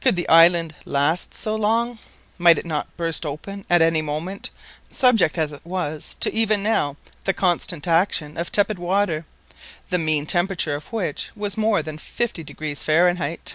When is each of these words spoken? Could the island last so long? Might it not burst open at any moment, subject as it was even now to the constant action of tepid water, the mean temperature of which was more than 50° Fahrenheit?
Could 0.00 0.16
the 0.16 0.28
island 0.28 0.74
last 0.84 1.34
so 1.34 1.54
long? 1.54 2.00
Might 2.36 2.58
it 2.58 2.66
not 2.66 2.96
burst 2.96 3.24
open 3.24 3.64
at 3.70 3.80
any 3.80 4.02
moment, 4.02 4.50
subject 4.88 5.38
as 5.38 5.52
it 5.52 5.64
was 5.64 6.16
even 6.28 6.64
now 6.64 6.94
to 6.94 6.98
the 7.22 7.32
constant 7.32 7.86
action 7.86 8.36
of 8.36 8.50
tepid 8.50 8.80
water, 8.80 9.24
the 9.88 9.98
mean 9.98 10.26
temperature 10.26 10.74
of 10.74 10.92
which 10.92 11.30
was 11.36 11.56
more 11.56 11.80
than 11.80 11.96
50° 11.96 12.76
Fahrenheit? 12.82 13.54